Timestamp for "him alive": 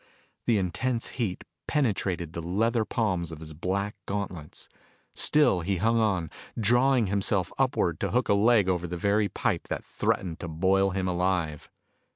10.89-11.69